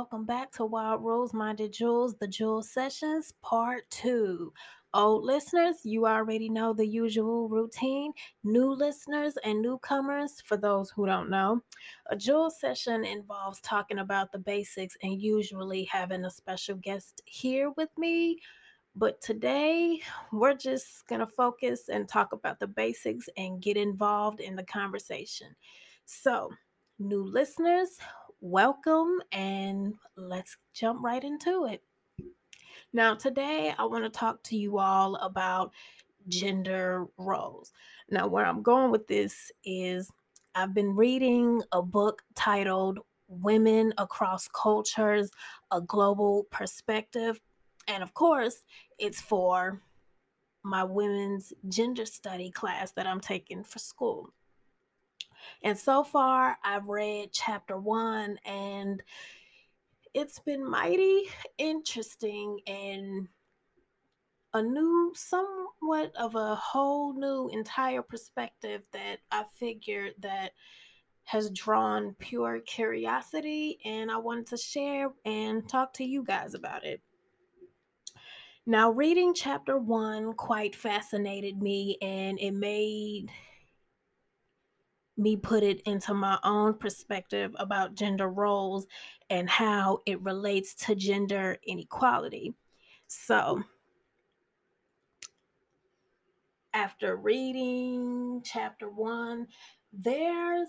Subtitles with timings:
[0.00, 4.50] Welcome back to Wild Rose Minded Jewels, the Jewel Sessions, Part 2.
[4.94, 8.14] Old listeners, you already know the usual routine.
[8.42, 11.60] New listeners and newcomers, for those who don't know,
[12.06, 17.70] a Jewel session involves talking about the basics and usually having a special guest here
[17.76, 18.38] with me.
[18.96, 20.00] But today,
[20.32, 24.64] we're just going to focus and talk about the basics and get involved in the
[24.64, 25.48] conversation.
[26.06, 26.48] So,
[26.98, 27.98] new listeners,
[28.40, 31.82] welcome and let's jump right into it.
[32.92, 35.72] Now, today I want to talk to you all about
[36.28, 37.72] gender roles.
[38.10, 40.10] Now, where I'm going with this is
[40.54, 45.30] I've been reading a book titled Women Across Cultures
[45.70, 47.40] A Global Perspective.
[47.86, 48.64] And of course,
[48.98, 49.82] it's for
[50.62, 54.32] my women's gender study class that I'm taking for school.
[55.62, 59.02] And so far, I've read chapter one, and
[60.14, 61.24] it's been mighty
[61.58, 63.28] interesting and
[64.52, 70.52] a new, somewhat of a whole new entire perspective that I figured that
[71.22, 76.84] has drawn pure curiosity, and I wanted to share and talk to you guys about
[76.84, 77.00] it.
[78.66, 83.30] Now, reading chapter one quite fascinated me, and it made
[85.20, 88.86] me put it into my own perspective about gender roles
[89.28, 92.54] and how it relates to gender inequality.
[93.06, 93.62] So,
[96.72, 99.46] after reading chapter one,
[99.92, 100.68] there's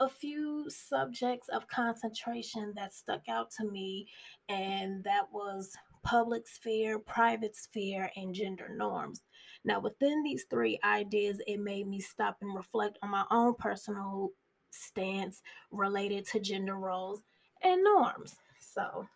[0.00, 4.06] a few subjects of concentration that stuck out to me,
[4.48, 5.72] and that was
[6.04, 9.22] public sphere, private sphere, and gender norms.
[9.64, 14.30] Now, within these three ideas, it made me stop and reflect on my own personal
[14.70, 17.22] stance related to gender roles
[17.62, 18.36] and norms.
[18.60, 19.06] So,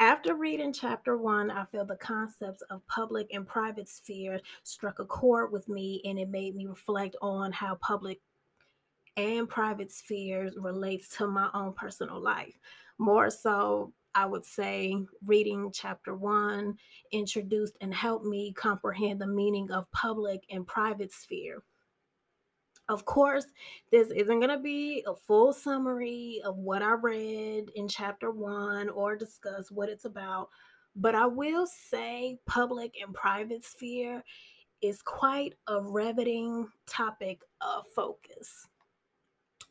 [0.00, 5.04] After reading chapter one, I feel the concepts of public and private sphere struck a
[5.04, 8.22] chord with me, and it made me reflect on how public
[9.18, 12.58] and private spheres relates to my own personal life.
[12.96, 16.76] More so, I would say reading chapter one
[17.12, 21.62] introduced and helped me comprehend the meaning of public and private sphere.
[22.88, 23.46] Of course,
[23.92, 28.88] this isn't going to be a full summary of what I read in chapter one
[28.88, 30.48] or discuss what it's about,
[30.96, 34.24] but I will say public and private sphere
[34.82, 38.66] is quite a riveting topic of focus.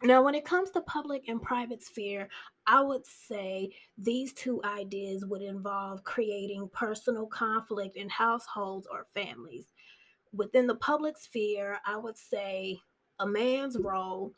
[0.01, 2.29] Now, when it comes to public and private sphere,
[2.65, 9.65] I would say these two ideas would involve creating personal conflict in households or families.
[10.31, 12.79] Within the public sphere, I would say
[13.19, 14.33] a man's role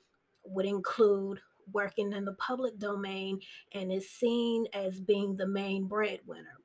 [0.45, 1.39] would include
[1.71, 3.39] working in the public domain
[3.73, 6.57] and is seen as being the main breadwinner.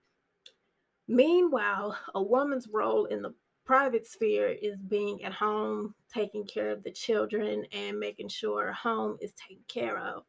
[1.06, 3.34] Meanwhile, a woman's role in the
[3.66, 9.18] private sphere is being at home, taking care of the children, and making sure home
[9.20, 10.22] is taken care of.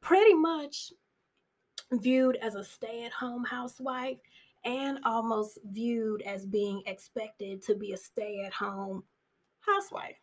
[0.00, 0.92] Pretty much
[1.92, 4.18] viewed as a stay at home housewife
[4.64, 9.02] and almost viewed as being expected to be a stay at home
[9.60, 10.16] housewife.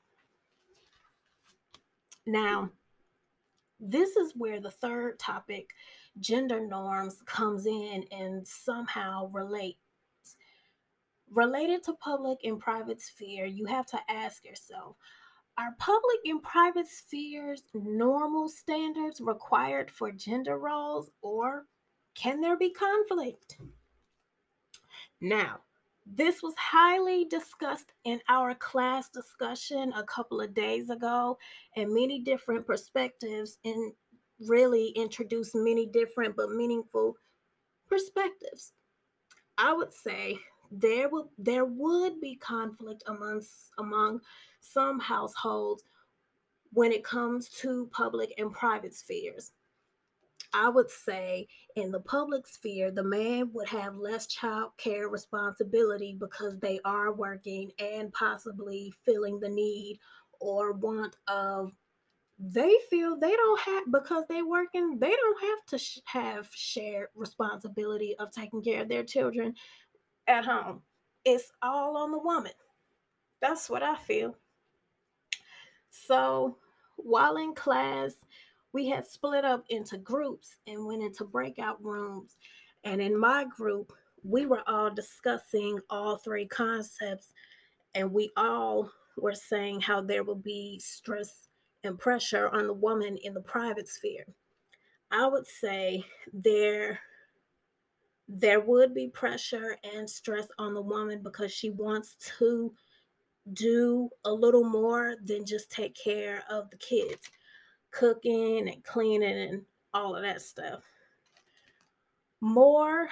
[2.26, 2.70] Now,
[3.82, 5.72] this is where the third topic,
[6.20, 9.78] gender norms, comes in and somehow relate
[11.32, 14.96] related to public and private sphere, you have to ask yourself
[15.60, 21.66] are public and private spheres normal standards required for gender roles, or
[22.16, 23.58] can there be conflict?
[25.20, 25.60] Now,
[26.06, 31.38] this was highly discussed in our class discussion a couple of days ago,
[31.76, 33.92] and many different perspectives and
[34.48, 37.18] really introduced many different but meaningful
[37.90, 38.72] perspectives.
[39.58, 40.40] I would say
[40.72, 44.22] there will there would be conflict amongst among
[44.62, 45.84] some households
[46.72, 49.52] when it comes to public and private spheres.
[50.54, 56.18] I would say in the public sphere, the man would have less child care responsibility
[56.20, 60.00] because they are working and possibly feeling the need
[60.40, 61.74] or want of
[62.40, 67.10] they feel they don't have because they're working they don't have to sh- have shared
[67.14, 69.54] responsibility of taking care of their children
[70.30, 70.82] at home.
[71.26, 72.54] It's all on the woman.
[73.42, 74.36] That's what I feel.
[75.90, 76.58] So
[76.96, 78.14] while in class,
[78.72, 82.36] we had split up into groups and went into breakout rooms.
[82.84, 83.92] And in my group,
[84.24, 87.34] we were all discussing all three concepts,
[87.96, 91.48] and we all were saying how there will be stress
[91.84, 94.26] and pressure on the woman in the private sphere.
[95.12, 96.04] I would say
[96.34, 97.00] there
[98.32, 102.72] there would be pressure and stress on the woman because she wants to
[103.54, 107.32] do a little more than just take care of the kids,
[107.90, 109.64] cooking and cleaning and
[109.96, 110.84] all of that stuff.
[112.40, 113.10] More,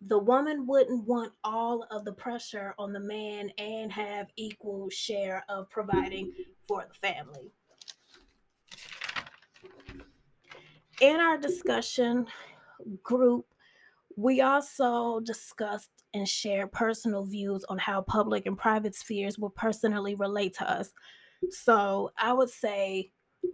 [0.00, 5.44] the woman wouldn't want all of the pressure on the man and have equal share
[5.50, 6.32] of providing
[6.66, 7.52] for the family.
[11.02, 12.26] In our discussion
[13.02, 13.44] group,
[14.18, 20.16] we also discussed and shared personal views on how public and private spheres will personally
[20.16, 20.92] relate to us.
[21.50, 23.12] So I would say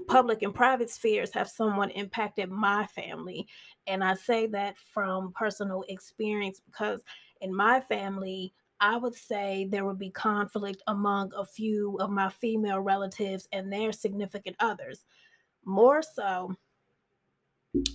[0.08, 3.46] public and private spheres have somewhat impacted my family.
[3.87, 7.05] And I say that from personal experience because
[7.43, 12.31] in my family, I would say there would be conflict among a few of my
[12.31, 15.05] female relatives and their significant others.
[15.66, 16.56] More so,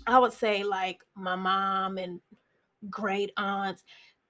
[0.05, 2.19] I would say like my mom and
[2.89, 3.83] great aunts,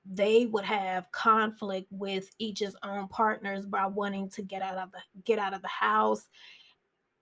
[0.06, 5.00] they would have conflict with each's own partners by wanting to get out of the
[5.24, 6.28] get out of the house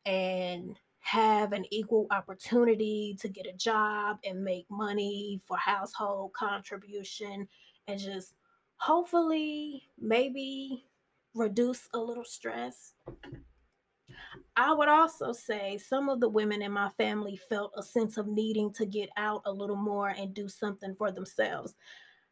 [0.06, 7.48] and have an equal opportunity to get a job and make money for household contribution
[7.88, 8.34] and just
[8.78, 10.86] hopefully maybe
[11.34, 12.94] reduce a little stress.
[14.56, 18.28] I would also say some of the women in my family felt a sense of
[18.28, 21.76] needing to get out a little more and do something for themselves.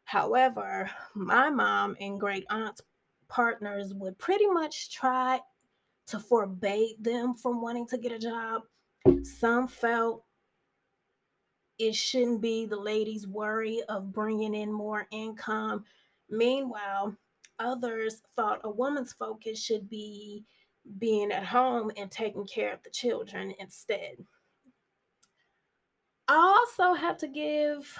[0.04, 2.80] However, my mom and great aunt's
[3.28, 5.40] partners would pretty much try
[6.06, 8.62] to forbade them from wanting to get a job.
[9.22, 10.24] Some felt
[11.78, 15.84] it shouldn't be the lady's worry of bringing in more income.
[16.30, 17.16] Meanwhile,
[17.58, 20.44] others thought a woman's focus should be
[20.98, 24.16] being at home and taking care of the children instead.
[26.28, 27.98] I also have to give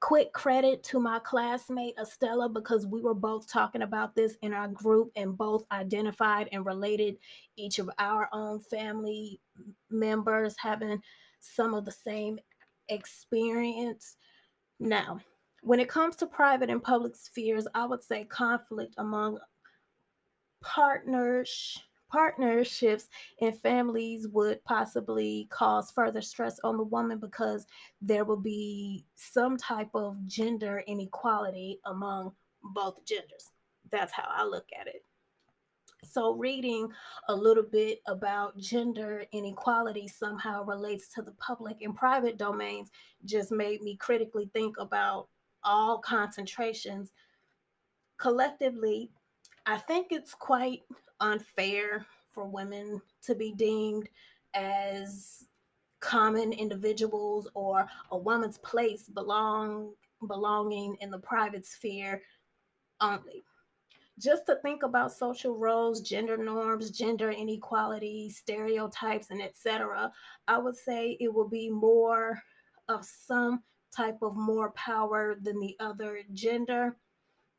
[0.00, 4.68] quick credit to my classmate Estella because we were both talking about this in our
[4.68, 7.16] group and both identified and related
[7.56, 9.40] each of our own family
[9.90, 11.00] members having
[11.40, 12.38] some of the same
[12.88, 14.16] experience.
[14.80, 15.20] Now,
[15.62, 19.38] when it comes to private and public spheres, I would say conflict among
[20.62, 21.78] partners
[22.10, 23.08] partnerships
[23.40, 27.66] and families would possibly cause further stress on the woman because
[28.00, 33.52] there will be some type of gender inequality among both genders.
[33.90, 35.04] That's how I look at it.
[36.02, 36.88] So, reading
[37.28, 42.90] a little bit about gender inequality somehow relates to the public and private domains
[43.26, 45.28] just made me critically think about
[45.62, 47.12] all concentrations.
[48.16, 49.10] Collectively,
[49.66, 50.82] I think it's quite
[51.20, 54.08] unfair for women to be deemed
[54.54, 55.44] as
[56.00, 59.92] common individuals or a woman's place belong
[60.26, 62.22] belonging in the private sphere
[63.00, 63.44] only.
[64.18, 70.12] Just to think about social roles gender norms gender inequality stereotypes and etc
[70.46, 72.42] i would say it will be more
[72.90, 73.62] of some
[73.94, 76.96] type of more power than the other gender.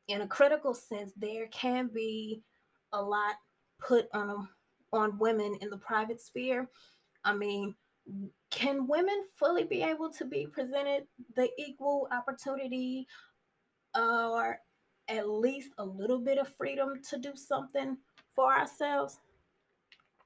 [0.08, 2.42] In a critical sense there can be
[2.94, 3.36] a lot
[3.82, 4.48] put on
[4.94, 6.70] on women in the private sphere.
[7.24, 7.76] I mean,
[8.50, 13.08] can women fully be able to be presented the equal opportunity
[13.96, 14.60] or
[15.08, 17.98] at least a little bit of freedom to do something
[18.34, 19.20] for ourselves?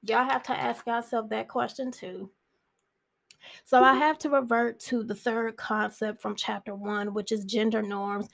[0.02, 2.30] Y'all have to ask yourself that question too.
[3.64, 4.00] So I mm-hmm.
[4.00, 8.28] have to revert to the third concept from chapter one, which is gender norms.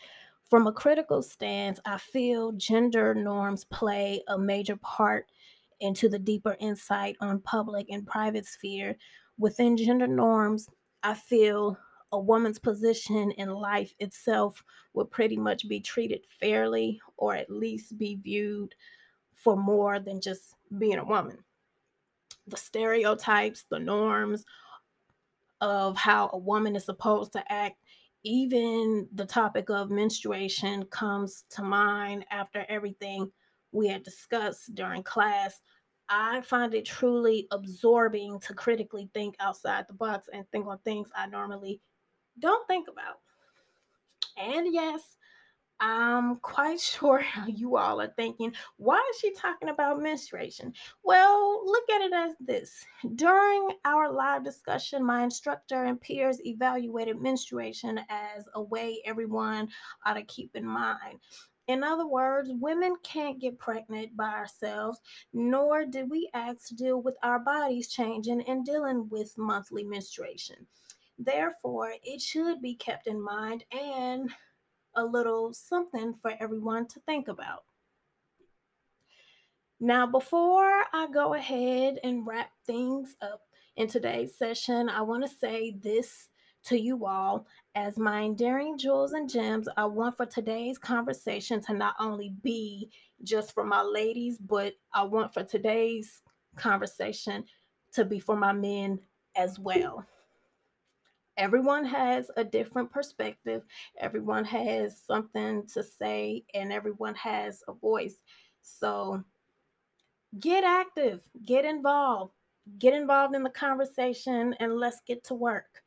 [0.52, 5.30] From a critical stance, I feel gender norms play a major part
[5.80, 8.99] into the deeper insight on public and private sphere.
[9.38, 10.68] Within gender norms,
[11.02, 11.78] I feel
[12.12, 17.97] a woman's position in life itself would pretty much be treated fairly or at least
[17.97, 18.75] be viewed
[19.32, 21.38] for more than just being a woman.
[22.47, 24.44] The stereotypes, the norms
[25.62, 27.78] of how a woman is supposed to act
[28.25, 33.31] even the topic of menstruation comes to mind after everything
[33.73, 35.61] we had discussed during class.
[36.09, 41.09] I find it truly absorbing to critically think outside the box and think on things
[41.17, 41.81] I normally
[42.38, 43.21] don't think about.
[44.37, 45.17] And yes,
[45.83, 50.73] I'm quite sure how you all are thinking, why is she talking about menstruation?
[51.03, 52.87] Well, look at it as this.
[53.17, 59.69] During our live discussion, my instructor and peers evaluated menstruation as a way everyone
[60.07, 61.19] ought to keep in mind.
[61.67, 65.01] In other words, women can't get pregnant by ourselves,
[65.33, 70.67] nor did we ask to deal with our bodies changing and dealing with monthly menstruation.
[71.19, 74.31] Therefore, it should be kept in mind and
[74.95, 77.65] a little something for everyone to think about.
[79.81, 83.43] Now, before I go ahead and wrap things up
[83.77, 86.29] in today's session, I want to say this
[86.67, 87.47] to you all.
[87.75, 92.91] As my endearing jewels and gems, I want for today's conversation to not only be
[93.25, 96.23] just for my ladies, but I want for today's
[96.57, 97.45] conversation
[97.95, 99.01] to be for my men
[99.37, 100.07] as well.
[101.37, 103.62] Everyone has a different perspective,
[103.99, 108.17] everyone has something to say, and everyone has a voice.
[108.61, 109.25] So,
[110.41, 112.33] get active, get involved,
[112.79, 115.83] get involved in the conversation, and let's get to work.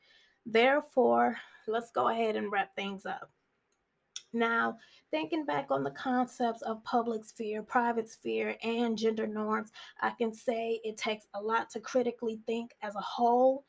[0.45, 1.37] Therefore,
[1.67, 3.31] let's go ahead and wrap things up.
[4.33, 4.77] Now,
[5.11, 9.71] thinking back on the concepts of public sphere, private sphere, and gender norms,
[10.01, 13.63] I can say it takes a lot to critically think as a whole.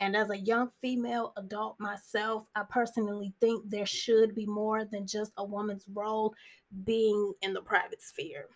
[0.00, 5.06] And as a young female adult myself, I personally think there should be more than
[5.06, 6.34] just a woman's role
[6.84, 8.46] being in the private sphere.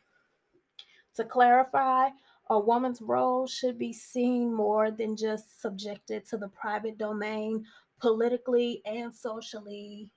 [1.16, 2.10] To clarify,
[2.50, 7.64] a woman's role should be seen more than just subjected to the private domain,
[8.00, 10.10] politically and socially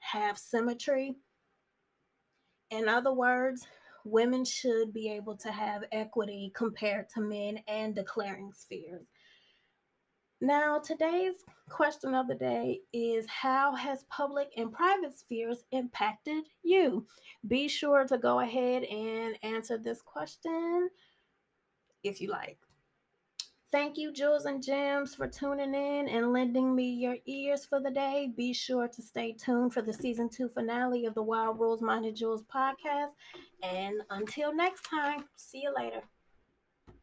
[0.00, 1.16] have symmetry.
[2.70, 3.66] In other words,
[4.04, 9.06] women should be able to have equity compared to men and declaring spheres.
[10.40, 17.06] Now, today's question of the day is How has public and private spheres impacted you?
[17.48, 20.90] Be sure to go ahead and answer this question
[22.04, 22.58] if you like.
[23.72, 27.90] Thank you, Jewels and Gems, for tuning in and lending me your ears for the
[27.90, 28.30] day.
[28.36, 32.14] Be sure to stay tuned for the season two finale of the Wild Rose Minded
[32.14, 33.12] Jewels podcast.
[33.62, 36.02] And until next time, see you later.